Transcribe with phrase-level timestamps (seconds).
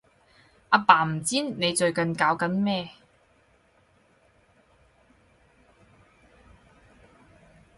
[0.69, 2.89] 阿爸唔知你最近搞緊咩